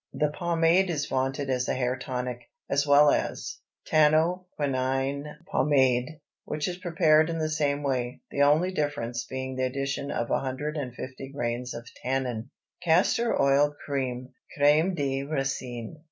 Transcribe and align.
The 0.13 0.29
pomade 0.29 0.89
is 0.89 1.05
vaunted 1.05 1.47
as 1.51 1.69
a 1.69 1.75
hair 1.75 1.95
tonic, 1.95 2.49
as 2.67 2.87
well 2.87 3.11
as 3.11 3.59
TANNO 3.85 4.47
QUININE 4.57 5.37
POMADE, 5.45 6.19
which 6.43 6.67
is 6.67 6.77
prepared 6.79 7.29
in 7.29 7.37
the 7.37 7.51
same 7.51 7.83
way; 7.83 8.21
the 8.31 8.41
only 8.41 8.71
difference 8.71 9.27
being 9.29 9.55
the 9.57 9.65
addition 9.65 10.09
of 10.09 10.31
150 10.31 11.29
grains 11.33 11.75
of 11.75 11.87
tannin. 12.01 12.49
CASTOR 12.81 13.39
OIL 13.39 13.75
CREAM 13.85 14.33
(CRÊME 14.59 14.95
DE 14.95 15.23
RICINE). 15.25 15.97